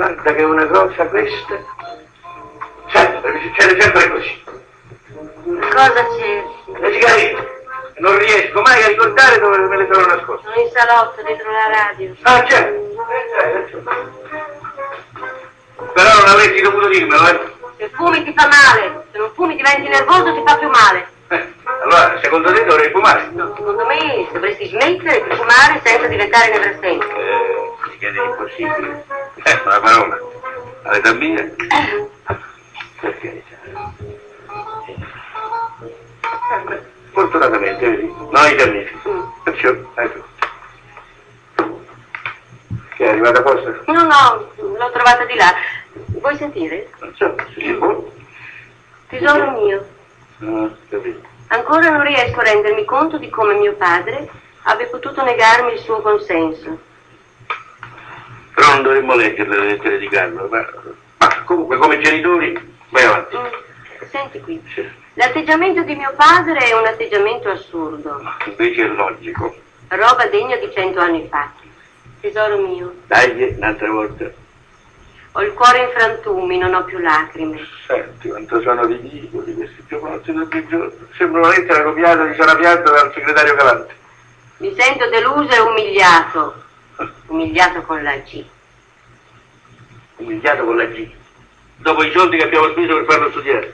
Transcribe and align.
guarda 0.00 0.32
che 0.32 0.36
è 0.40 0.44
una 0.44 0.66
cosa 0.66 1.04
questa. 1.06 1.58
Sempre, 2.90 3.32
mi 3.32 3.40
succede 3.42 3.80
sempre 3.80 4.10
così. 4.10 4.44
Cosa 5.44 6.06
c'è? 6.16 6.44
Le 6.80 6.92
sigarette. 6.92 7.58
Non 7.98 8.16
riesco 8.16 8.62
mai 8.62 8.82
a 8.82 8.86
ricordare 8.88 9.38
dove 9.38 9.58
me 9.58 9.76
le 9.76 9.88
sono 9.92 10.06
nascoste. 10.06 10.48
Sono 10.48 10.60
in 10.64 10.70
salotto, 10.72 11.22
dietro 11.22 11.50
la 11.52 11.68
radio. 11.70 12.14
Ah, 12.22 12.44
certo. 12.46 12.80
Eh, 12.80 13.68
certo. 13.68 13.90
Però 15.92 16.14
non 16.14 16.28
avresti 16.28 16.62
dovuto 16.62 16.88
dirmelo, 16.88 17.28
eh. 17.28 17.52
Se 17.76 17.90
fumi 17.94 18.24
ti 18.24 18.32
fa 18.34 18.46
male, 18.48 19.04
se 19.12 19.18
non 19.18 19.30
fumi 19.34 19.54
diventi 19.54 19.88
nervoso 19.88 20.34
ti 20.34 20.42
fa 20.46 20.56
più 20.56 20.68
male. 20.68 21.08
Eh, 21.28 21.52
Allora, 21.82 22.18
secondo 22.22 22.52
te 22.52 22.64
dovrei 22.64 22.90
fumare? 22.90 23.28
No, 23.32 23.54
secondo 23.56 23.84
me 23.86 24.26
dovresti 24.32 24.66
smettere 24.68 25.22
di 25.28 25.34
fumare 25.36 25.80
senza 25.84 26.06
diventare 26.06 26.50
nevrastenico. 26.50 27.06
Eh, 27.16 27.59
chiede 28.00 28.24
impossibile. 28.24 29.04
Eh, 29.44 29.60
una 29.64 29.80
parola. 29.80 30.18
All'età 30.84 31.12
mia? 31.12 31.54
Perché? 33.00 33.42
Fortunatamente, 37.12 37.88
vedi, 37.88 38.14
noi 38.30 38.54
fiammiferi. 38.56 38.98
Perciò, 39.44 39.68
ecco. 39.94 40.24
Che 42.96 43.04
è 43.04 43.08
arrivata 43.08 43.42
posto? 43.42 43.82
No, 43.86 44.02
no, 44.02 44.50
l'ho 44.56 44.90
trovata 44.92 45.24
di 45.26 45.34
là. 45.34 45.52
Vuoi 45.92 46.36
sentire? 46.36 46.90
Non 47.00 47.14
so, 47.14 47.34
se 47.54 47.60
si 47.60 47.72
può. 47.74 48.08
Tesoro 49.08 49.50
mio, 49.52 49.86
Ah, 50.42 50.70
capito. 50.88 51.20
ancora 51.48 51.90
non 51.90 52.02
riesco 52.04 52.40
a 52.40 52.44
rendermi 52.44 52.84
conto 52.84 53.18
di 53.18 53.28
come 53.28 53.54
mio 53.54 53.74
padre 53.74 54.28
abbia 54.62 54.86
potuto 54.86 55.22
negarmi 55.24 55.72
il 55.72 55.80
suo 55.80 56.00
consenso. 56.00 56.78
Però 58.60 58.74
non 58.74 58.82
dovremmo 58.82 59.14
leggerle 59.14 59.58
le 59.58 59.66
lettere 59.68 59.96
di 59.98 60.06
Carlo, 60.10 60.46
ma, 60.50 60.66
ma 61.16 61.42
comunque 61.44 61.78
come 61.78 61.98
genitori, 61.98 62.76
vai 62.90 63.04
avanti. 63.04 63.34
Mm, 63.38 63.46
Senti 64.10 64.40
qui, 64.40 64.62
Sì. 64.74 64.86
l'atteggiamento 65.14 65.80
di 65.82 65.94
mio 65.94 66.12
padre 66.14 66.58
è 66.58 66.74
un 66.78 66.84
atteggiamento 66.86 67.48
assurdo, 67.48 68.20
Invece 68.44 68.82
è 68.84 68.88
logico. 68.88 69.54
roba 69.88 70.26
degna 70.26 70.56
di 70.56 70.70
cento 70.74 71.00
anni 71.00 71.26
fa. 71.30 71.50
Tesoro 72.20 72.58
mio, 72.58 72.94
Dai, 73.06 73.54
un'altra 73.56 73.90
volta. 73.90 74.30
ho 75.32 75.42
il 75.42 75.52
cuore 75.54 75.78
in 75.84 75.90
frantumi, 75.96 76.58
non 76.58 76.74
ho 76.74 76.84
più 76.84 76.98
lacrime. 76.98 77.60
Senti 77.86 78.28
quanto 78.28 78.60
sono 78.60 78.84
ridicoli 78.84 79.54
questi 79.54 79.82
giovanotti 79.88 80.32
del 80.34 80.66
giorno. 80.68 80.92
Sembra 81.16 81.40
una 81.40 81.48
lettera 81.56 81.82
copiata 81.82 82.26
di 82.26 82.34
Sara 82.34 82.56
Piazza 82.56 82.90
dal 82.90 83.10
segretario 83.14 83.54
Galante. 83.54 83.94
Mi 84.58 84.74
sento 84.76 85.08
deluso 85.08 85.48
e 85.50 85.60
umiliato, 85.60 86.62
umiliato 87.26 87.82
con 87.82 88.02
la 88.02 88.16
G. 88.16 88.44
Umiliato 90.16 90.64
con 90.64 90.76
la 90.76 90.84
G. 90.84 91.10
Dopo 91.76 92.02
i 92.02 92.10
soldi 92.12 92.36
che 92.36 92.44
abbiamo 92.44 92.70
speso 92.70 92.94
per 92.96 93.04
farlo 93.06 93.30
studiare. 93.30 93.72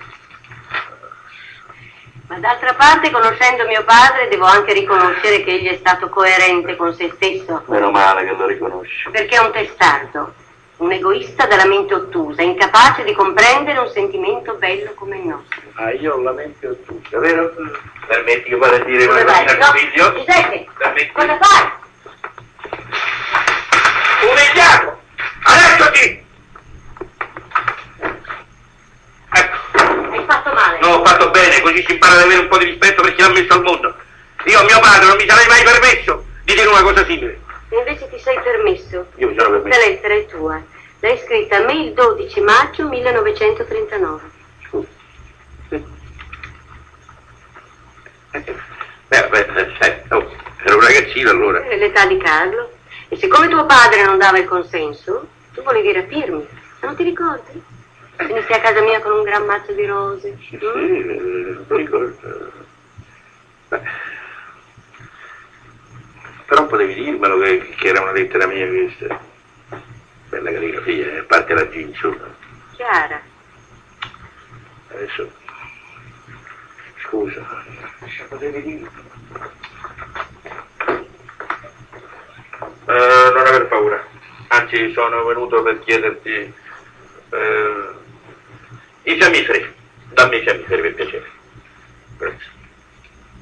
Ma 2.29 2.39
d'altra 2.39 2.75
parte, 2.75 3.11
conoscendo 3.11 3.67
mio 3.67 3.85
padre, 3.85 4.27
devo 4.29 4.45
anche 4.47 4.73
riconoscere 4.73 5.45
che 5.45 5.51
egli 5.53 5.69
è 5.69 5.77
stato 5.77 6.09
coerente 6.09 6.75
con 6.75 6.93
se 6.95 7.13
stesso, 7.15 7.63
Meno 7.67 7.91
male 7.93 8.25
che 8.25 8.33
lo 8.35 8.47
riconosci. 8.47 9.09
perché 9.11 9.37
è 9.37 9.39
un 9.39 9.53
testardo, 9.53 10.35
un 10.79 10.91
egoista 10.91 11.47
dalla 11.47 11.67
mente 11.67 11.95
ottusa, 11.95 12.43
incapace 12.43 13.05
di 13.05 13.13
comprendere 13.13 13.79
un 13.79 13.89
sentimento 13.91 14.55
bello 14.55 14.93
come 14.95 15.19
il 15.19 15.27
nostro. 15.27 15.61
Ah, 15.75 15.93
io 15.93 16.15
ho 16.15 16.21
la 16.23 16.33
mente 16.33 16.67
ottusa, 16.67 17.19
vero? 17.21 17.53
Permetti 18.07 18.49
che 18.51 18.57
vada 18.57 18.75
a 18.77 18.81
dire 18.81 19.07
una 19.07 19.23
cosa 19.25 19.55
No? 19.57 20.13
Giuseppe, 20.15 20.67
Permetti. 20.77 21.13
cosa 21.13 21.39
fai? 21.41 21.71
Umiliato! 24.31 25.01
Adesso 25.45 25.95
sì! 25.95 26.25
Ecco. 29.33 29.57
Hai 30.11 30.25
fatto 30.27 30.53
male. 30.53 30.79
No, 30.81 30.89
ho 30.89 31.05
fatto 31.05 31.31
bene, 31.31 31.61
così 31.61 31.85
si 31.87 31.93
impara 31.93 32.15
ad 32.15 32.23
avere 32.23 32.41
un 32.41 32.49
po' 32.49 32.59
di 32.59 32.65
rispetto 32.67 33.03
per 33.03 33.15
chi 33.15 33.23
l'ha 33.23 33.29
messo 33.31 33.53
al 33.53 33.63
mondo. 33.63 33.95
Io 34.45 34.59
a 34.61 34.65
mio 34.65 34.81
padre 34.81 35.07
non 35.07 35.17
mi 35.17 35.29
sarei 35.29 35.47
mai 35.47 35.63
permesso 35.63 36.25
di 36.45 36.55
dire 36.55 36.67
una 36.69 36.83
cosa 36.83 37.05
simile. 37.05 37.41
Invece 37.71 38.09
ti 38.09 38.19
sei 38.21 38.39
permesso. 38.43 39.07
Io 39.17 39.29
mi 39.29 39.37
sono 39.37 39.51
La 39.57 39.61
permesso. 39.61 39.81
lettera 39.89 40.15
è 40.15 40.27
tua. 40.27 40.63
L'hai 41.01 41.21
scritta 41.25 41.57
a 41.57 41.61
me 41.61 41.73
il 41.75 41.93
12 41.93 42.41
maggio 42.41 42.89
1939. 42.89 44.21
Eh, 49.09 49.21
vabbè, 49.21 49.47
eh, 49.81 50.03
oh, 50.11 50.31
ero 50.65 50.77
un 50.77 50.81
ragazzino 50.83 51.31
allora. 51.31 51.61
L'età 51.61 52.07
di 52.07 52.19
Carlo. 52.19 52.71
E 53.17 53.19
siccome 53.19 53.49
tuo 53.49 53.65
padre 53.65 54.05
non 54.05 54.19
dava 54.19 54.37
il 54.39 54.45
consenso, 54.45 55.27
tu 55.55 55.63
volevi 55.63 55.91
rapirmi. 55.91 56.47
Non 56.83 56.95
ti 56.97 57.03
ricordi? 57.03 57.63
Venisti 58.17 58.53
a 58.53 58.61
casa 58.61 58.83
mia 58.83 59.01
con 59.01 59.13
un 59.13 59.23
gran 59.23 59.47
mazzo 59.47 59.73
di 59.73 59.87
rose. 59.87 60.37
Sì, 60.47 60.59
Mm? 60.63 61.11
eh, 61.11 61.59
mi 61.67 61.77
ricordo. 61.79 62.53
Beh. 63.69 63.81
Però 66.45 66.61
non 66.61 66.69
potevi 66.69 66.93
dirmelo 66.93 67.39
che, 67.39 67.75
che 67.79 67.89
era 67.89 68.03
una 68.03 68.13
lettera 68.13 68.47
mia 68.47 68.67
questa. 68.69 69.19
Bella 70.29 70.53
calligrafia, 70.53 71.07
eh, 71.13 71.19
a 71.21 71.23
parte 71.23 71.55
la 71.55 71.65
G, 71.65 71.75
insomma. 71.77 72.35
Chiara. 72.73 73.19
Adesso. 74.89 75.31
Scusa, 77.03 77.47
potevi 78.29 78.63
dirlo. 78.63 78.91
Eh, 82.97 83.31
non 83.35 83.47
aver 83.47 83.67
paura. 83.67 84.05
Anzi, 84.49 84.93
sono 84.93 85.25
venuto 85.25 85.63
per 85.63 85.81
chiederti. 85.81 86.31
eh, 87.31 87.89
I 89.03 89.15
fiammiferi. 89.17 89.75
Dammi 90.13 90.37
i 90.39 90.43
fiammiferi 90.43 90.83
per 90.83 90.95
piacere. 90.95 91.31
Grazie. 92.17 92.55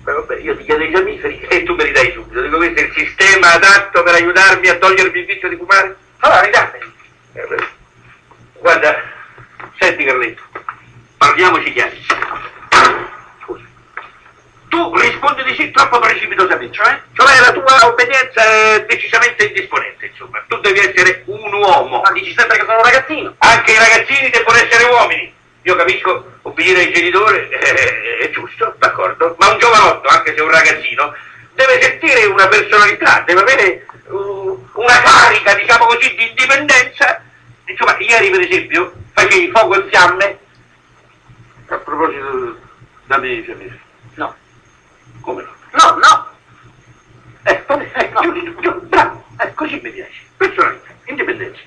Beh, 0.03 0.13
vabbè, 0.13 0.37
io 0.41 0.57
ti 0.57 0.65
chiedo 0.65 0.83
i 0.85 0.89
fiammiferi 0.89 1.41
e 1.49 1.63
tu 1.63 1.75
me 1.75 1.85
li 1.85 1.93
dai 1.93 2.13
subito. 2.13 2.41
Dico, 2.43 2.57
questo 2.57 2.81
è 2.81 2.83
il 2.85 2.93
sistema 2.95 3.53
adatto 3.53 4.03
per 4.03 4.15
aiutarmi 4.15 4.69
a 4.69 4.77
togliermi 4.77 5.19
il 5.21 5.27
vizio 5.27 5.49
di 5.49 5.57
fumare? 5.57 5.97
Allora, 6.19 6.41
ridammeli. 6.41 6.93
Eh. 7.35 7.69
Guarda, 8.59 9.03
senti 9.79 10.05
Carletto, 10.05 10.43
parliamoci 11.19 11.73
chiari. 11.73 12.03
Scusa. 13.43 13.63
Tu 14.69 14.97
rispondi 14.99 15.45
di 15.45 15.55
sì 15.55 15.71
troppo 15.71 15.99
precipitosamente, 16.01 16.75
cioè? 16.75 17.01
Cioè 17.13 17.41
la 17.41 17.53
tua 17.53 17.87
obbedienza 17.89 18.43
è 18.43 18.74
decisamente 18.87 19.47
indisponente, 19.47 20.07
insomma. 20.07 20.43
Tu 20.49 20.59
devi 20.61 20.79
essere 20.79 21.23
un 21.27 21.53
uomo. 21.53 22.01
Ma 22.01 22.11
dici 22.13 22.35
sempre 22.35 22.59
che 22.59 22.65
sono 22.65 22.79
un 22.79 22.85
ragazzino. 22.85 23.35
Anche 23.39 23.73
i 23.73 23.79
ragazzini 23.79 24.31
devono 24.31 24.57
essere 24.57 24.85
uomini. 24.85 25.33
Io 25.63 25.77
capisco, 25.77 26.33
obbedire 26.43 26.81
ai 26.81 26.93
genitori 26.93 27.49
eh, 27.49 28.19
è 28.19 28.31
giusto, 28.31 28.75
d'accordo, 28.79 29.35
ma 29.39 29.51
un 29.51 29.59
giovanotto, 29.59 30.09
anche 30.09 30.35
se 30.35 30.43
un 30.43 30.51
ragazzino, 30.51 31.15
deve 31.55 31.81
sentire 31.81 32.27
una 32.27 32.47
personalità, 32.49 33.23
deve 33.25 33.41
avere 33.41 33.87
uh, 34.09 34.69
una 34.75 35.01
carica, 35.01 35.55
diciamo 35.55 35.87
così, 35.87 36.15
di 36.17 36.29
indipendenza. 36.29 37.23
Insomma, 37.65 37.97
ieri 37.99 38.29
per 38.29 38.41
esempio 38.41 38.93
facevi 39.15 39.51
fuoco 39.51 39.77
in 39.77 39.89
fiamme. 39.89 40.39
A 41.69 41.77
proposito, 41.77 42.59
dammi 43.07 43.39
i 43.39 43.43
fiammiferi. 43.43 43.81
No. 44.17 44.37
Come 45.23 45.43
no? 45.43 45.51
No, 45.73 45.97
no. 45.97 46.33
Ecco, 47.45 47.79
ecco, 47.93 48.33
giusto, 48.33 48.81
bravo, 48.85 49.25
così 49.55 49.81
mi 49.83 49.91
piace. 49.91 50.23
Personalità, 50.37 50.89
indipendenza. 51.05 51.61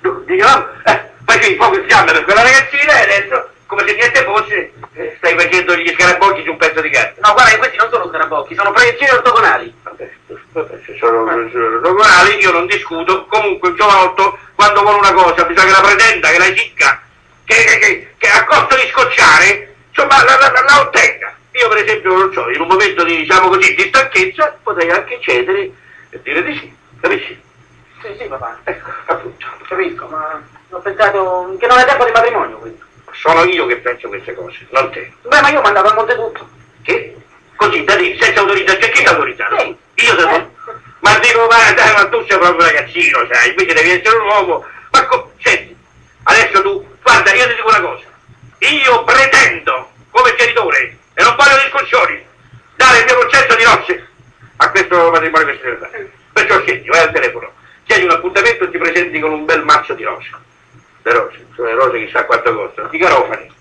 Tu, 0.00 0.24
diciamo, 0.24 0.66
eh, 0.84 1.10
facevi 1.24 1.56
fuoco 1.56 1.78
in 1.78 1.84
fiamme 1.86 2.12
per 2.12 2.24
quella 2.24 2.42
ragazzina 2.42 2.92
e 2.98 3.02
adesso, 3.02 3.50
come 3.66 3.86
se 3.86 3.94
niente 3.94 4.24
fosse, 4.24 4.72
eh, 4.94 5.14
stai 5.18 5.38
facendo 5.38 5.76
gli 5.76 5.92
scarabocchi 5.94 6.42
su 6.42 6.50
un 6.50 6.56
pezzo 6.56 6.80
di 6.80 6.90
carta. 6.90 7.20
No, 7.26 7.32
guarda 7.34 7.50
che 7.52 7.58
questi 7.58 7.76
non 7.76 7.88
sono 7.90 8.08
scarabocchi, 8.08 8.54
sono 8.54 8.72
proiezioni 8.72 9.12
ortogonali. 9.12 9.74
Vabbè, 9.82 10.10
vabbè, 10.52 10.78
se 10.84 10.96
sono 10.98 11.22
ortogonali 11.22 12.36
io 12.40 12.50
non 12.52 12.66
discuto, 12.66 13.26
comunque 13.26 13.68
il 13.70 13.76
giovanotto 13.76 14.38
quando 14.56 14.82
vuole 14.82 14.98
una 14.98 15.12
cosa 15.12 15.44
bisogna 15.44 15.72
che 15.72 15.80
la 15.80 15.86
pretenda, 15.86 16.30
che 16.30 16.38
la 16.38 16.44
ricca, 16.46 17.00
che, 17.44 17.54
che, 17.64 17.78
che, 17.78 18.14
che 18.18 18.28
a 18.28 18.44
costo 18.44 18.74
di 18.74 18.88
scocciare, 18.90 19.74
insomma 19.88 20.24
la, 20.24 20.36
la, 20.38 20.50
la- 20.50 20.64
la 20.64 20.80
ottenga. 20.80 21.31
Io 21.52 21.68
per 21.68 21.78
esempio, 21.78 22.16
non 22.16 22.32
so, 22.32 22.48
in 22.50 22.60
un 22.60 22.68
momento 22.68 23.04
di, 23.04 23.16
diciamo 23.16 23.48
così, 23.48 23.74
di 23.74 23.82
stanchezza 23.88 24.58
potrei 24.62 24.90
anche 24.90 25.20
cedere 25.20 25.70
e 26.10 26.20
dire 26.22 26.42
di 26.42 26.56
sì, 26.58 26.74
capisci? 27.00 27.40
Sì, 28.00 28.08
sì, 28.18 28.24
papà. 28.24 28.58
Ecco, 28.64 28.90
appunto. 29.06 29.46
Capisco, 29.68 30.06
ma 30.06 30.42
ho 30.70 30.78
pensato 30.80 31.56
che 31.58 31.66
non 31.66 31.78
è 31.78 31.84
tempo 31.84 32.04
di 32.04 32.10
matrimonio 32.10 32.56
questo. 32.58 32.84
Sono 33.12 33.44
io 33.44 33.66
che 33.66 33.76
penso 33.76 34.08
queste 34.08 34.34
cose, 34.34 34.66
non 34.70 34.90
te. 34.90 35.12
Beh, 35.22 35.40
ma 35.40 35.50
io 35.50 35.58
ho 35.58 35.62
mandato 35.62 35.88
a 35.88 35.94
monte 35.94 36.14
tutto. 36.14 36.48
Che? 36.82 37.16
Così, 37.56 37.84
da 37.84 37.94
dire, 37.96 38.18
senza 38.18 38.40
autorizzazione, 38.40 38.90
chi 38.90 39.02
ti 39.02 39.06
ha 39.06 39.10
autorizzato? 39.10 39.56
Sì. 39.58 39.76
Io 40.06 40.18
se 40.18 40.24
non... 40.24 40.50
Ma 41.00 41.18
dico, 41.18 41.46
ma, 41.50 41.72
dai, 41.72 41.92
ma 41.94 42.08
tu 42.08 42.24
sei 42.26 42.38
proprio 42.38 42.64
un 42.64 42.72
ragazzino, 42.72 43.28
sai, 43.30 43.50
invece 43.50 43.74
devi 43.74 43.90
essere 43.90 44.16
un 44.16 44.26
uomo. 44.26 44.64
Ma 44.90 45.06
co- 45.06 45.32
senti, 45.40 45.76
adesso 46.24 46.62
tu, 46.62 46.86
guarda, 47.02 47.32
io 47.34 47.46
ti 47.48 47.54
dico 47.54 47.68
una 47.68 47.80
cosa. 47.80 48.04
Io 48.58 49.04
pretendo, 49.04 49.90
come 50.10 50.34
genitore, 50.36 50.98
e 51.14 51.22
non 51.22 51.36
voglio 51.36 51.62
discussioni, 51.62 52.24
dare 52.76 52.98
il 52.98 53.04
mio 53.04 53.18
consenso 53.18 53.56
di 53.56 53.64
nozze 53.64 54.08
a 54.62 54.70
questo 54.70 55.10
matrimonio 55.10 55.46
che 55.46 55.56
si 55.56 55.62
deve 55.62 55.76
fare. 55.76 56.12
Perciò 56.32 56.60
scendi, 56.60 56.88
vai 56.88 57.00
al 57.00 57.12
telefono, 57.12 57.52
chiedi 57.84 58.04
un 58.04 58.10
appuntamento 58.12 58.64
e 58.64 58.70
ti 58.70 58.78
presenti 58.78 59.18
con 59.20 59.32
un 59.32 59.44
bel 59.44 59.64
mazzo 59.64 59.92
di 59.94 60.04
rose. 60.04 60.30
Le 61.02 61.12
rose, 61.12 61.46
sono 61.54 61.68
le 61.68 61.74
rose 61.74 62.04
chissà 62.04 62.24
quanto 62.24 62.54
costano. 62.54 62.88
I 62.92 62.98
garofani. 62.98 63.52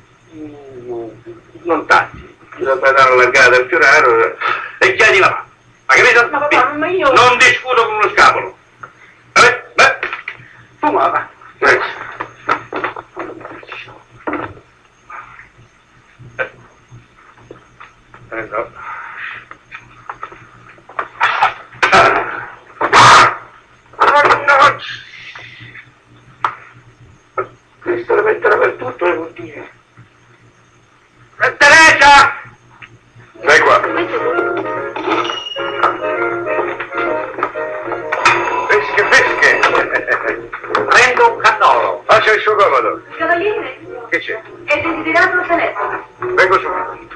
Non 1.63 1.85
tanti. 1.87 2.29
Bisogna 2.55 2.75
dare 2.75 3.01
allargata 3.01 3.55
al 3.55 3.65
fioraro 3.67 4.37
e 4.79 4.93
chiedi 4.95 5.19
la 5.19 5.29
mano. 5.29 5.49
Ma 5.87 5.93
capito? 5.95 6.27
Ma 6.29 6.39
papà, 6.39 6.73
ma 6.73 6.87
io- 6.87 7.11
Non 7.11 7.37
discuto 7.37 7.85
con 7.85 7.95
uno 7.95 8.09
scapolo. 8.09 8.57
Vabbè, 9.33 9.65
beh. 9.73 9.99
Fuma, 10.79 11.07
va. 11.07 11.29
Eh. 11.59 11.79
Eh 18.31 18.47
no. 18.49 18.71
Mannaggia! 23.97 24.85
Questo 27.81 28.15
lo 28.15 28.23
metterà 28.23 28.57
per 28.57 28.73
tutto 28.73 29.05
le 29.05 29.15
bottiglie. 29.15 29.69
Eh, 31.41 31.57
Teresa! 31.57 32.33
Dai 33.33 33.59
qua. 33.61 33.79
Pesche, 38.67 39.03
pesche. 39.09 39.59
Prendo 40.89 41.33
un 41.33 41.37
cannolo. 41.41 42.03
Faccia 42.05 42.33
il 42.33 42.41
suo 42.41 42.55
comodo. 42.55 43.01
Cavaliere, 43.17 43.79
Che 44.09 44.19
c'è? 44.19 44.41
è 44.65 44.81
desiderato 44.81 45.37
il 45.39 45.47
telefono. 45.47 46.05
Vengo 46.19 46.59
subito. 46.59 47.15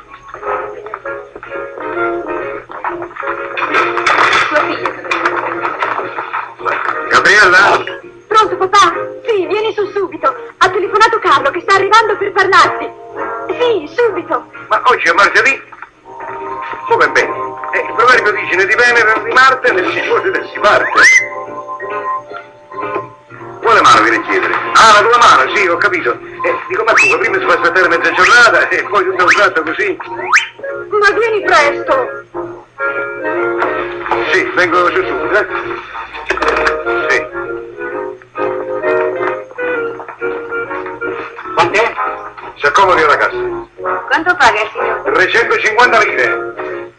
Sua 4.48 4.60
figlia. 4.60 4.92
Gabriella? 7.10 7.95
Arrivando 11.96 12.18
per 12.18 12.32
parlarti. 12.34 12.92
Sì, 13.58 13.96
subito. 13.96 14.52
Ma 14.68 14.82
oggi 14.84 15.08
è 15.08 15.14
martedì? 15.14 15.62
Come 16.90 17.10
bene? 17.10 17.34
Eh, 17.72 17.80
il 17.80 17.94
proverbio 17.96 18.32
dice 18.34 18.56
né 18.56 18.66
di 18.66 18.76
Venere 18.76 19.14
né 19.14 19.24
di 19.24 19.32
Marte 19.32 19.72
né 19.72 19.92
si 19.92 20.02
può 20.02 20.20
né 20.22 20.50
si 20.52 20.60
parte. 20.60 20.90
Quale 23.62 23.82
mano 23.82 24.02
viene 24.02 24.18
a 24.18 24.22
chiedere? 24.22 24.54
Ah, 24.54 25.02
la 25.02 25.08
tua 25.08 25.18
mano, 25.18 25.56
sì, 25.56 25.68
ho 25.68 25.78
capito. 25.78 26.12
Eh, 26.12 26.56
dico, 26.68 26.84
ma 26.84 26.92
tu 26.92 27.18
prima 27.18 27.40
si 27.40 27.46
fa 27.46 27.54
aspettare 27.54 27.88
mezza 27.88 28.12
giornata 28.12 28.68
e 28.68 28.84
poi 28.84 29.04
tutto 29.06 29.24
un 29.24 29.30
tratto 29.30 29.64
così. 29.64 29.98
Ma 30.90 31.12
vieni 31.12 31.42
presto. 31.44 32.26
Sì, 34.32 34.44
vengo 34.54 34.90
su 34.90 34.96
subito, 34.96 35.32
eh? 35.32 35.48
Si 42.66 42.72
accomodi 42.72 43.04
cassa. 43.04 43.30
Quanto 44.08 44.36
paga 44.38 44.62
il 44.64 44.70
signor? 44.74 45.02
350 45.14 46.00
lire. 46.00 46.54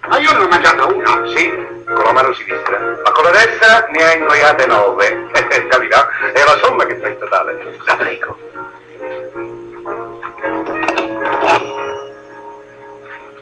Ma 0.07 0.19
io 0.19 0.33
ne 0.33 0.39
ho 0.39 0.47
mangiato 0.47 0.95
una. 0.95 1.27
Sì, 1.35 1.51
con 1.87 2.05
la 2.05 2.13
mano 2.13 2.33
sinistra, 2.35 2.79
ma 2.79 3.11
con 3.11 3.25
la 3.25 3.31
destra 3.33 3.85
ne 3.91 4.05
ha 4.05 4.15
ingoiate 4.15 4.67
nove. 4.67 5.27
Capirà? 5.69 6.09
È 6.33 6.45
la 6.45 6.57
somma 6.63 6.87
che 6.87 6.95
fa 6.99 7.09
il 7.09 7.19
totale. 7.19 7.79
La 7.85 7.97
prego. 7.97 8.39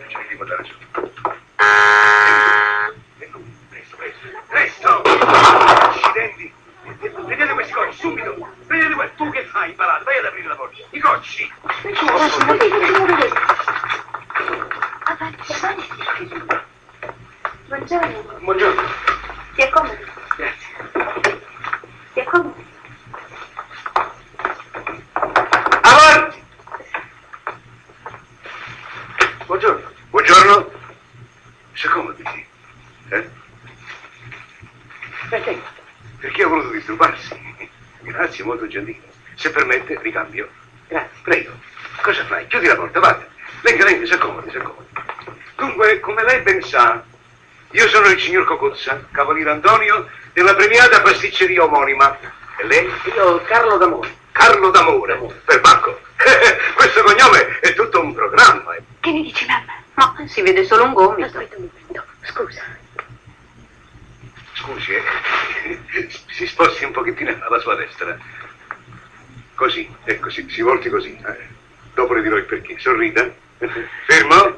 Ci 0.08 0.16
devi 0.16 0.36
portare 0.36 0.64
su. 0.64 0.72
Presto, 4.48 5.02
presto! 5.02 5.02
Accidenti! 5.02 6.54
Prendete 7.26 7.52
questi 7.52 7.72
cocci, 7.74 7.98
subito! 7.98 8.48
Prendete 8.66 8.94
questo! 8.94 9.14
Tu 9.16 9.30
che 9.30 9.44
fai, 9.44 9.68
imparato? 9.68 10.04
Vai 10.04 10.18
ad 10.18 10.24
aprire 10.24 10.48
la 10.48 10.54
porta! 10.54 10.76
I 10.90 11.00
Avanti, 15.04 15.52
avanti. 15.52 15.86
Buongiorno. 17.68 18.38
Buongiorno. 18.40 18.82
Si 19.54 19.62
accomodi. 19.62 20.04
Grazie. 20.36 20.66
Si 22.12 22.18
accomodi. 22.20 22.66
Avanti! 25.82 26.42
Buongiorno. 29.46 29.90
Buongiorno. 30.10 30.70
Si 31.74 31.86
accomodi, 31.86 32.24
sì. 32.26 32.46
Eh? 33.10 33.30
Perché? 35.28 35.62
Perché 36.18 36.44
ho 36.44 36.48
voluto 36.48 36.70
disturbarsi. 36.70 37.70
Grazie, 38.00 38.44
molto 38.44 38.66
gentile. 38.66 39.12
Se 39.36 39.50
permette, 39.50 39.96
ricambio. 40.02 40.48
Grazie. 40.88 41.22
Prego. 41.22 41.63
Cosa 42.04 42.24
fai? 42.26 42.46
Chiudi 42.48 42.66
la 42.66 42.76
porta, 42.76 43.00
vada. 43.00 43.26
Venga, 43.62 43.84
venga, 43.84 44.04
si 44.04 44.12
accomodi, 44.12 44.50
si 44.50 44.56
accomodi. 44.58 44.86
Dunque, 45.56 46.00
come 46.00 46.22
lei 46.22 46.40
ben 46.42 46.60
sa, 46.62 47.02
io 47.70 47.88
sono 47.88 48.08
il 48.08 48.20
signor 48.20 48.44
Cocozza, 48.44 49.02
cavaliere 49.10 49.50
Antonio, 49.50 50.06
della 50.34 50.54
premiata 50.54 51.00
pasticceria 51.00 51.64
omonima. 51.64 52.14
E 52.58 52.66
lei? 52.66 52.90
Io 53.16 53.40
Carlo 53.44 53.78
D'Amore. 53.78 54.14
Carlo 54.32 54.70
d'Amore, 54.70 55.16
per 55.46 55.60
Bacco. 55.62 56.00
Questo 56.74 57.02
cognome 57.04 57.58
è 57.60 57.72
tutto 57.72 58.00
un 58.02 58.12
programma. 58.12 58.74
eh. 58.74 58.82
Che 59.00 59.10
ne 59.10 59.22
dici, 59.22 59.46
mamma? 59.46 59.72
No, 59.94 60.26
si 60.28 60.42
vede 60.42 60.64
solo 60.66 60.84
un 60.84 60.92
gomito. 60.92 61.24
Aspetta 61.26 61.56
un 61.56 61.70
momento. 61.72 62.04
Scusa. 62.22 62.62
Scusi, 64.52 64.92
eh. 64.92 66.10
si 66.32 66.46
sposti 66.46 66.84
un 66.84 66.92
pochettino 66.92 67.34
alla 67.46 67.60
sua 67.60 67.76
destra. 67.76 68.14
Così, 69.54 69.88
ecco, 70.04 70.28
si, 70.28 70.46
si 70.50 70.60
volti 70.60 70.90
così. 70.90 71.18
eh. 71.26 71.53
Dopo 71.94 72.14
le 72.14 72.22
dirò 72.22 72.36
il 72.36 72.44
perché. 72.44 72.76
Sorrida. 72.78 73.28
Fermo. 74.06 74.56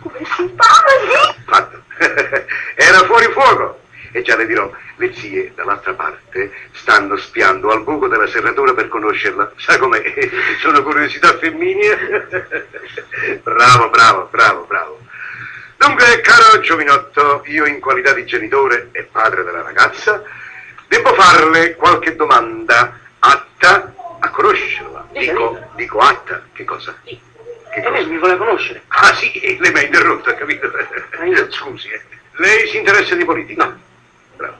Come 0.00 0.18
simpatici. 0.36 1.42
Fatto. 1.46 1.82
Era 2.74 3.04
fuori 3.04 3.26
fuoco. 3.32 3.78
E 4.12 4.22
già 4.22 4.34
le 4.36 4.46
dirò, 4.46 4.68
le 4.96 5.14
zie 5.14 5.52
dall'altra 5.54 5.92
parte 5.92 6.50
stanno 6.72 7.16
spiando 7.16 7.70
al 7.70 7.84
buco 7.84 8.08
della 8.08 8.26
serratura 8.26 8.74
per 8.74 8.88
conoscerla. 8.88 9.52
Sa 9.56 9.78
com'è? 9.78 10.02
Sono 10.60 10.82
curiosità 10.82 11.38
femminili. 11.38 11.96
bravo, 13.42 13.88
bravo, 13.90 14.28
bravo, 14.30 14.64
bravo. 14.64 15.00
Dunque, 15.76 16.20
caro 16.20 16.60
giovinotto, 16.60 17.42
io 17.46 17.66
in 17.66 17.80
qualità 17.80 18.12
di 18.12 18.24
genitore 18.26 18.88
e 18.92 19.04
padre 19.04 19.44
della 19.44 19.62
ragazza, 19.62 20.22
devo 20.88 21.14
farle 21.14 21.76
qualche 21.76 22.16
domanda 22.16 22.98
atta 23.20 23.94
a 24.20 24.30
conoscerla. 24.30 25.06
Dica, 25.12 25.32
Dico, 25.32 25.48
dica. 25.54 25.68
dico 25.76 25.98
atta. 25.98 26.42
Che 26.52 26.64
cosa? 26.64 26.94
Sì. 27.04 27.18
Che 27.72 27.78
E 27.80 27.82
lei 27.82 27.92
cosa? 28.02 28.06
mi 28.12 28.18
vuole 28.18 28.36
conoscere? 28.36 28.82
Ah 28.88 29.14
sì, 29.14 29.30
lei 29.58 29.72
mi 29.72 29.78
ha 29.78 29.82
interrotto, 29.82 30.30
ha 30.30 30.34
capito? 30.34 30.70
Scusi, 31.50 31.88
eh. 31.88 32.02
Lei 32.32 32.68
si 32.68 32.78
interessa 32.78 33.14
di 33.14 33.24
politica? 33.24 33.64
No. 33.66 33.78
Bravo. 34.36 34.56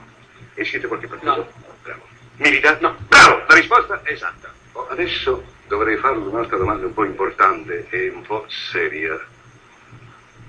E 0.54 0.64
siete 0.64 0.86
qualche 0.86 1.06
partito? 1.06 1.34
No. 1.34 1.48
Bravo. 1.82 2.06
Milita? 2.36 2.76
No. 2.80 2.96
Bravo, 3.08 3.44
la 3.48 3.54
risposta 3.54 4.00
è 4.02 4.12
esatta. 4.12 4.52
Oh, 4.72 4.86
adesso 4.88 5.44
dovrei 5.66 5.96
farle 5.96 6.24
un'altra 6.26 6.56
domanda 6.56 6.86
un 6.86 6.94
po' 6.94 7.04
importante 7.04 7.86
e 7.90 8.08
un 8.08 8.22
po' 8.22 8.44
seria. 8.48 9.18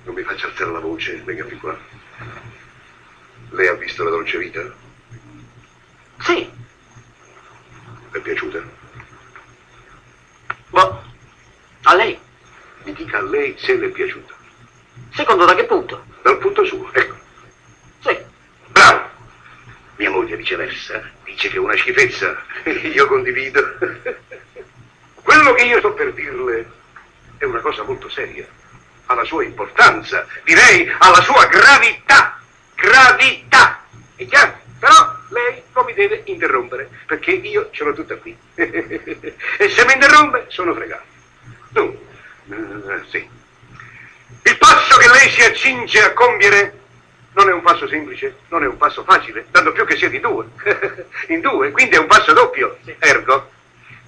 Non 0.03 0.15
mi 0.15 0.24
faccia 0.24 0.48
alzare 0.48 0.72
la 0.72 0.80
voce, 0.80 1.22
venga 1.24 1.46
fin 1.46 1.60
qua. 1.60 1.77
Lei 3.51 3.68
ha 3.68 3.74
visto 3.74 4.03
la 4.03 4.10
dolce 4.10 4.38
vita? 4.38 4.62
Sì. 6.20 6.50
Le 8.12 8.18
è 8.20 8.22
piaciuta? 8.22 8.62
Boh. 10.70 11.03
A 11.91 11.95
lei? 11.95 12.17
Mi 12.83 12.93
dica 12.93 13.17
a 13.17 13.21
lei 13.21 13.53
se 13.60 13.75
le 13.75 13.88
è 13.88 13.89
piaciuta. 13.89 14.33
Secondo 15.13 15.43
da 15.43 15.53
che 15.53 15.65
punto? 15.65 16.05
Dal 16.21 16.38
punto 16.38 16.63
suo, 16.63 16.89
ecco. 16.93 17.15
Sì. 18.00 18.17
Bravo! 18.67 19.10
Mia 19.98 20.10
moglie 20.10 20.38
viceversa 20.38 21.03
dice 21.25 21.50
che 21.50 21.57
è 21.57 21.60
una 21.60 21.75
schifezza. 21.75 22.41
Io 22.93 23.07
condivido. 23.07 23.62
Quello 25.21 25.53
che 25.53 25.63
io 25.63 25.79
sto 25.79 25.91
per 25.91 26.13
dirle 26.13 26.71
è 27.38 27.43
una 27.43 27.60
cosa 27.60 27.83
molto 27.83 28.07
seria. 28.10 28.48
Ha 29.07 29.13
la 29.13 29.25
sua 29.25 29.43
importanza, 29.43 30.25
direi 30.45 30.89
alla 30.98 31.21
sua 31.21 31.45
gravità. 31.48 32.39
Gravità! 32.74 33.83
È 34.15 34.25
chiaro? 34.25 34.60
Però 34.79 35.15
lei 35.29 35.62
non 35.74 35.86
mi 35.86 35.93
deve 35.93 36.21
interrompere, 36.24 36.89
perché 37.05 37.31
io 37.31 37.69
ce 37.71 37.83
l'ho 37.83 37.93
tutta 37.93 38.15
qui. 38.15 38.36
e 38.55 39.69
se 39.69 39.86
mi 39.86 39.93
interrompe, 39.93 40.45
sono 40.48 40.74
fregato. 40.74 41.11
Eh, 41.74 43.01
sì. 43.10 43.30
Il 44.44 44.58
passo 44.58 44.98
che 44.98 45.08
lei 45.08 45.30
si 45.30 45.42
accinge 45.44 46.01
a 46.01 46.13
compiere 46.13 46.80
non 47.34 47.50
è 47.50 47.54
un 47.54 47.62
passo 47.62 47.88
semplice, 47.88 48.38
non 48.50 48.63
è 48.63 48.68
un 48.68 48.78
passo 48.78 49.04
facile, 49.04 49.46
tanto 49.51 49.72
più 49.72 49.86
che 49.86 49.96
siete 49.96 50.16
in 50.16 50.22
due. 50.22 50.46
in 51.28 51.40
due, 51.40 51.72
quindi 51.72 51.96
è 51.96 52.00
un 52.00 52.08
passo 52.08 52.34
doppio. 52.34 52.78
Ergo, 53.00 53.50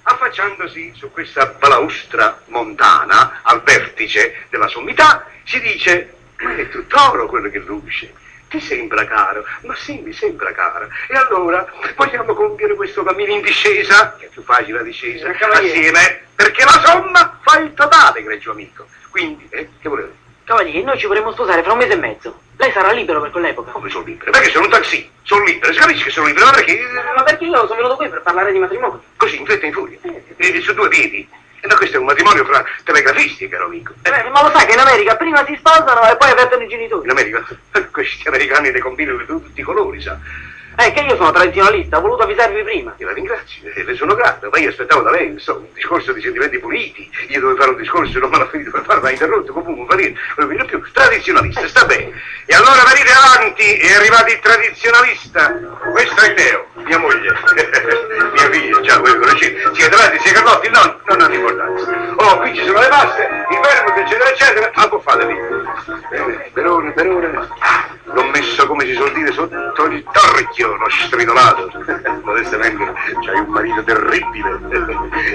affacciandosi 0.04 0.94
su 0.96 1.12
questa 1.12 1.46
balaustra 1.46 2.42
montana 2.48 3.40
al 3.44 3.64
vertice 3.64 4.46
della 4.50 4.68
sommità, 4.68 5.26
si 5.46 5.60
dice 5.62 6.14
è 6.36 6.68
tutt'oro 6.70 7.28
quello 7.28 7.50
che 7.50 7.60
luce, 7.60 8.14
ti 8.50 8.60
sembra 8.60 9.06
caro? 9.06 9.46
Ma 9.62 9.76
sì, 9.76 10.00
mi 10.00 10.12
sembra 10.12 10.52
caro. 10.52 10.90
E 11.08 11.16
allora 11.16 11.66
vogliamo 11.96 12.34
compiere 12.34 12.76
questo 12.76 13.04
cammino 13.04 13.32
in 13.34 13.42
discesa, 13.42 14.16
che 14.20 14.26
è 14.26 14.30
più 14.30 14.44
facile 14.44 14.80
la 14.80 14.84
discesa, 14.84 15.30
assieme, 15.30 16.24
perché 16.36 16.66
la 16.66 16.84
somma 16.86 17.23
fa 17.54 17.60
il 17.60 17.74
totale, 17.74 18.24
greggio 18.24 18.52
amico. 18.52 18.88
Quindi, 19.10 19.48
eh, 19.52 19.70
che 19.80 19.90
volete? 19.90 20.22
Cavaliere, 20.44 20.82
noi 20.82 20.98
ci 20.98 21.06
vorremmo 21.06 21.32
sposare 21.32 21.64
fra 21.64 21.72
un 21.72 21.78
mese 21.78 21.94
e 21.94 21.98
mezzo. 21.98 22.42
Lei 22.58 22.72
sarà 22.72 22.92
libero 22.92 23.22
per 23.22 23.32
quell'epoca? 23.32 23.72
Come 23.72 23.90
sono 23.90 24.04
libero? 24.04 24.32
Perché 24.32 24.50
sono 24.50 24.66
un 24.66 24.72
taxi, 24.72 25.10
sono 25.22 25.44
libero, 25.46 25.72
si 25.72 25.80
capisce 25.80 26.04
che 26.06 26.10
sono 26.10 26.28
libero, 26.28 26.46
ma 26.46 26.52
perché? 26.52 26.80
Eh, 26.80 27.14
Ma 27.16 27.24
perché 27.24 27.46
io 27.46 27.66
sono 27.68 27.76
venuto 27.76 27.96
qui 27.96 28.10
per 28.10 28.22
parlare 28.22 28.52
di 28.52 28.60
matrimonio? 28.60 29.02
Così, 29.16 29.40
in 29.40 29.46
fretta 29.46 29.64
e 29.64 29.68
in 29.68 29.74
furia, 29.74 29.98
e 30.36 30.62
su 30.62 30.74
due 30.74 30.90
piedi. 30.90 31.30
E 31.62 31.68
no, 31.68 31.76
questo 31.76 31.96
è 31.96 32.00
un 32.00 32.06
matrimonio 32.06 32.44
fra 32.44 32.64
telegrafisti, 32.84 33.48
caro 33.48 33.66
amico. 33.66 33.94
Eh, 34.02 34.30
ma 34.30 34.42
lo 34.42 34.52
sai 34.54 34.66
che 34.66 34.74
in 34.74 34.80
America 34.80 35.16
prima 35.16 35.46
si 35.46 35.56
sposano 35.56 36.12
e 36.12 36.18
poi 36.18 36.32
avvertono 36.32 36.64
i 36.64 36.68
genitori? 36.68 37.06
In 37.06 37.12
America, 37.12 37.46
questi 37.92 38.28
americani 38.28 38.72
ne 38.72 38.80
combinano 38.80 39.20
di 39.20 39.26
tutti 39.26 39.62
i 39.62 39.64
colori, 39.64 40.02
sa. 40.02 40.20
Eh, 40.76 40.92
che 40.92 41.02
io 41.02 41.16
sono 41.16 41.32
tradizionalista, 41.32 41.98
ho 41.98 42.02
voluto 42.02 42.24
avvisarvi 42.24 42.64
prima. 42.64 42.94
Io 42.98 43.08
la 43.08 43.14
ringrazio, 43.14 43.72
e 43.74 43.84
le 43.84 43.96
sono 43.96 44.16
grato, 44.16 44.50
ma 44.52 44.58
io 44.58 44.70
aspettavo 44.70 45.02
da 45.02 45.12
lei, 45.12 45.28
insomma, 45.28 45.60
un 45.60 45.74
discorso 45.74 46.12
di 46.14 46.22
sentimenti 46.22 46.58
puliti. 46.58 47.10
Io 47.28 47.40
dovevo 47.40 47.60
fare 47.60 47.72
un 47.72 47.78
discorso, 47.78 48.20
non 48.20 48.30
me 48.30 48.38
l'ha 48.40 48.48
finito 48.48 48.72
per 48.72 48.84
fare, 48.84 49.00
ma 49.00 49.12
interrotto, 49.12 49.54
comunque, 49.54 49.96
niente, 49.96 50.20
non 50.38 50.48
venire 50.48 50.66
più. 50.66 50.82
Tradizionalista, 50.92 51.68
sta 51.68 51.86
bene. 51.86 52.12
E 52.46 52.56
allora 52.56 52.84
venite 52.92 53.12
avanti, 53.12 53.78
è 53.78 53.94
arrivato 53.94 54.32
il 54.32 54.40
tradizionalista. 54.40 55.60
Questo 55.92 56.22
è 56.22 56.34
Teo, 56.34 56.68
mia 56.86 56.98
moglie, 56.98 57.32
mia 58.34 58.50
figlia, 58.50 58.82
ciao, 58.82 59.00
voi 59.02 59.18
conoscete. 59.18 59.72
Siete 59.74 59.96
avanti, 59.96 60.20
siete 60.20 60.42
Carlotti? 60.42 60.70
No, 60.70 61.00
non 61.06 61.22
hanno 61.22 61.34
importanza. 61.34 62.14
Oh, 62.18 62.38
qui 62.40 62.56
ci 62.56 62.66
sono 62.66 62.80
le 62.80 62.88
paste, 62.88 63.22
il 63.22 63.60
vermouth, 63.60 63.98
eccetera, 63.98 64.30
eccetera. 64.30 64.72
Ah, 64.74 64.88
può 64.90 65.00
fate 65.00 65.26
lì. 65.26 65.36
Bene, 66.10 66.50
per 66.52 66.68
ora, 66.68 66.90
per 66.92 67.08
ora. 67.08 67.48
Messo, 68.34 68.66
come 68.66 68.84
si 68.86 68.94
suol 68.96 69.14
dire, 69.14 69.32
sotto 69.32 69.86
il 69.86 70.04
torchio, 70.12 70.76
l'ho 70.76 70.90
stridolato. 70.90 71.72
Modestamente, 72.24 72.94
c'hai 73.24 73.40
un 73.40 73.50
marito 73.50 73.84
terribile. 73.84 74.60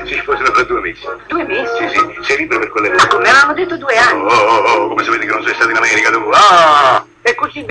Si 0.04 0.14
sposano 0.14 0.50
fra 0.50 0.64
due 0.64 0.80
mesi. 0.80 1.06
Due 1.28 1.44
mesi? 1.44 1.70
Sì, 1.78 1.88
sì, 1.90 2.18
sei 2.22 2.36
libero 2.38 2.58
per 2.58 2.70
quelle 2.70 2.88
Ma 2.88 3.06
come 3.06 3.28
avevamo 3.28 3.54
detto 3.54 3.76
due 3.76 3.96
anni? 3.96 4.20
Oh, 4.20 4.26
oh, 4.26 4.82
oh, 4.82 4.88
come 4.88 5.04
sapete 5.04 5.26
che 5.26 5.32
non 5.32 5.44
sei 5.44 5.54
stato 5.54 5.70
in 5.70 5.76
America 5.76 6.10
tu? 6.10 6.28
Ah! 6.32 7.06
E 7.22 7.34
così 7.36 7.64